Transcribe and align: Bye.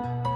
Bye. 0.00 0.27